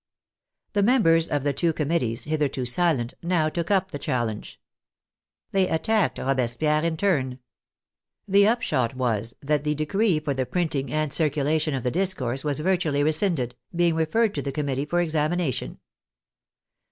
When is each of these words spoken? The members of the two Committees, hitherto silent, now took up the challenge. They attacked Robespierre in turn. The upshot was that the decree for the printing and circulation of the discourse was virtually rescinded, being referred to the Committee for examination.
The 0.73 0.81
members 0.81 1.27
of 1.29 1.43
the 1.43 1.53
two 1.53 1.73
Committees, 1.73 2.23
hitherto 2.23 2.65
silent, 2.65 3.13
now 3.21 3.49
took 3.49 3.69
up 3.69 3.91
the 3.91 3.99
challenge. 3.99 4.59
They 5.51 5.69
attacked 5.69 6.17
Robespierre 6.17 6.83
in 6.83 6.97
turn. 6.97 7.37
The 8.27 8.47
upshot 8.47 8.95
was 8.95 9.35
that 9.43 9.63
the 9.63 9.75
decree 9.75 10.19
for 10.19 10.33
the 10.33 10.47
printing 10.47 10.91
and 10.91 11.13
circulation 11.13 11.75
of 11.75 11.83
the 11.83 11.91
discourse 11.91 12.43
was 12.43 12.61
virtually 12.61 13.03
rescinded, 13.03 13.53
being 13.75 13.93
referred 13.93 14.33
to 14.33 14.41
the 14.41 14.51
Committee 14.51 14.85
for 14.85 15.01
examination. 15.01 15.79